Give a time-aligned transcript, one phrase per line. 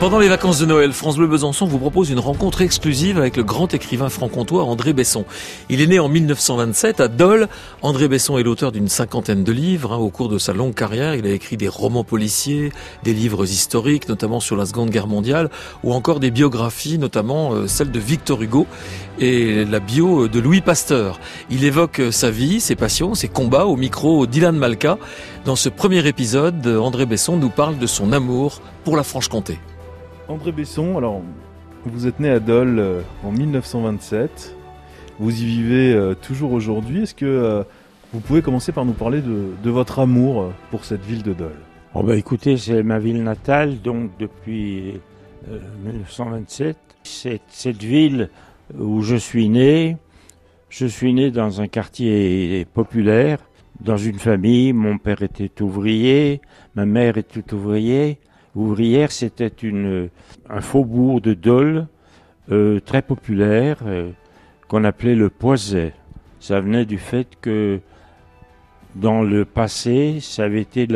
[0.00, 3.42] Pendant les vacances de Noël, France Bleu Besançon vous propose une rencontre exclusive avec le
[3.42, 5.24] grand écrivain franc-comtois André Besson.
[5.70, 7.48] Il est né en 1927 à Dole.
[7.82, 9.94] André Besson est l'auteur d'une cinquantaine de livres.
[9.94, 9.96] Hein.
[9.96, 12.70] Au cours de sa longue carrière, il a écrit des romans policiers,
[13.02, 15.50] des livres historiques, notamment sur la Seconde Guerre mondiale,
[15.82, 18.68] ou encore des biographies, notamment euh, celle de Victor Hugo
[19.18, 21.18] et la bio de Louis Pasteur.
[21.50, 24.96] Il évoque sa vie, ses passions, ses combats au micro Dylan Malka.
[25.44, 29.58] Dans ce premier épisode, André Besson nous parle de son amour pour la Franche-Comté.
[30.28, 31.22] André Besson, alors
[31.86, 34.54] vous êtes né à Dole euh, en 1927,
[35.18, 37.04] vous y vivez euh, toujours aujourd'hui.
[37.04, 37.62] Est-ce que euh,
[38.12, 41.56] vous pouvez commencer par nous parler de, votre amour pour cette ville de Dole?
[41.94, 45.00] Oh bah Écoutez, c'est ma ville natale, donc depuis
[45.84, 46.76] 1927.
[47.04, 48.28] C'est cette ville
[48.78, 49.96] où je suis né.
[50.68, 53.38] Je suis né dans un quartier populaire,
[53.80, 54.74] dans une famille.
[54.74, 56.42] Mon père était ouvrier,
[56.74, 58.18] ma mère était ouvrier
[58.54, 59.52] ouvrière, c'était
[60.48, 61.86] un faubourg de Dole
[62.50, 64.10] euh, très populaire euh,
[64.68, 65.92] qu'on appelait le Poiset.
[66.40, 67.80] Ça venait du fait que
[68.94, 70.88] dans le passé, ça avait été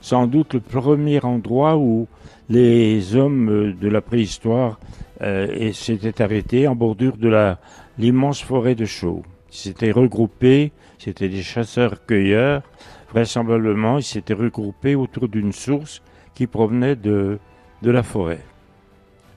[0.00, 2.08] sans doute le premier endroit où
[2.48, 4.80] les hommes de la préhistoire
[5.22, 7.54] euh, s'étaient arrêtés en bordure de
[7.98, 9.22] l'immense forêt de Chaux.
[9.52, 12.62] Ils s'étaient regroupés, c'était des chasseurs-cueilleurs.
[13.10, 16.02] Vraisemblablement, ils s'étaient regroupés autour d'une source
[16.36, 17.38] qui provenait de,
[17.82, 18.42] de la forêt.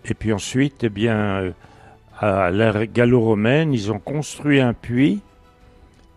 [0.06, 1.52] Et puis ensuite, eh bien, euh,
[2.20, 5.22] à l'ère gallo-romaine, ils ont construit un puits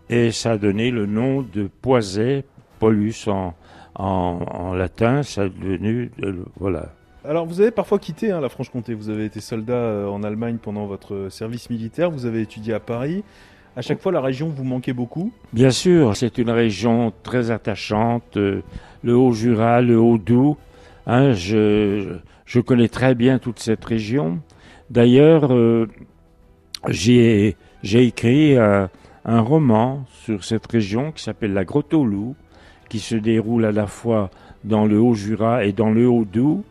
[0.09, 2.43] et ça a donné le nom de Poiset,
[2.79, 3.55] Polus en,
[3.95, 6.89] en, latin, ça a devenu, euh, voilà.
[7.23, 10.57] Alors vous avez parfois quitté hein, la Franche-Comté, vous avez été soldat euh, en Allemagne
[10.61, 13.23] pendant votre service militaire, vous avez étudié à Paris.
[13.77, 18.35] À chaque fois, la région vous manquait beaucoup Bien sûr, c'est une région très attachante,
[18.35, 18.63] le
[19.15, 20.57] Haut-Jura, le Haut-Doubs.
[21.05, 22.19] Hein, je,
[22.65, 24.39] connais très bien toute cette région.
[24.89, 25.89] D'ailleurs, euh,
[26.87, 27.55] j'ai
[27.91, 28.87] écrit euh,
[29.25, 32.35] un roman sur cette région qui s'appelle La Grotte au Loup,
[32.89, 34.29] qui se déroule à la fois
[34.63, 36.63] dans le Haut-Jura et dans le Haut-Doubs,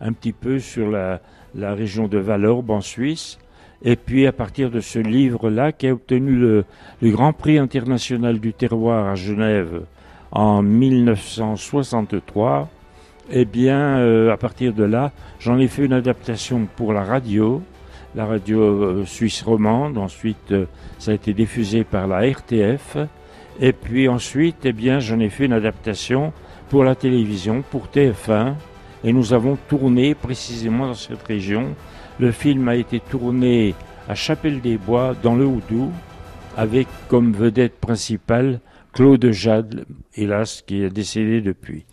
[0.00, 1.20] un petit peu sur la,
[1.54, 3.38] région de Valorbe en Suisse.
[3.82, 6.64] Et puis à partir de ce livre-là, qui a obtenu le,
[7.02, 9.82] Grand Prix international du terroir à Genève
[10.30, 12.68] en 1963,
[13.30, 17.62] eh bien, euh, à partir de là, j'en ai fait une adaptation pour la radio,
[18.14, 19.98] la radio euh, suisse romande.
[19.98, 20.66] Ensuite, euh,
[20.98, 22.96] ça a été diffusé par la RTF.
[23.60, 26.32] Et puis ensuite, eh bien, j'en ai fait une adaptation
[26.70, 28.54] pour la télévision, pour TF1.
[29.04, 31.74] Et nous avons tourné précisément dans cette région.
[32.18, 33.74] Le film a été tourné
[34.08, 35.92] à Chapelle-des-Bois, dans le Houdou,
[36.58, 38.60] avec comme vedette principale
[38.92, 39.84] Claude Jade,
[40.16, 41.84] hélas, qui est décédé depuis.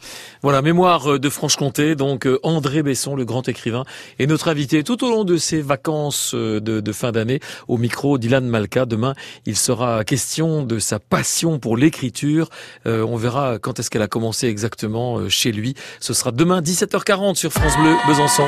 [0.42, 3.84] Voilà, mémoire euh, de Franche-Comté, donc euh, André Besson, le grand écrivain,
[4.18, 8.18] est notre invité tout au long de ces vacances euh, de, fin d'année au micro
[8.18, 8.88] d'Ilan Malka.
[8.88, 9.14] Demain,
[9.46, 12.50] il sera question de sa passion pour l'écriture.
[12.86, 15.76] on verra quand est-ce qu'elle a commencé exactement chez lui.
[16.00, 18.48] Ce sera demain 17h40 sur France Bleu Besançon.